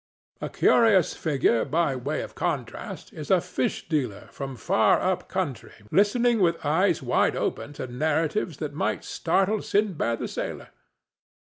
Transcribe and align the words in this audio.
A 0.41 0.49
curious 0.49 1.13
figure, 1.13 1.63
by 1.63 1.95
way 1.95 2.23
of 2.23 2.33
contrast, 2.33 3.13
is 3.13 3.29
a 3.29 3.39
fish 3.39 3.87
dealer 3.87 4.29
from 4.31 4.55
far 4.55 4.99
up 4.99 5.27
country 5.29 5.73
listening 5.91 6.39
with 6.39 6.65
eyes 6.65 7.03
wide 7.03 7.35
open 7.35 7.71
to 7.73 7.85
narratives 7.85 8.57
that 8.57 8.73
might 8.73 9.03
startle 9.05 9.61
Sinbad 9.61 10.17
the 10.17 10.27
Sailor. 10.27 10.69